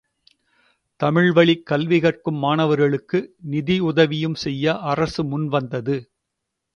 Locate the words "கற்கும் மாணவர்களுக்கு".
1.99-3.19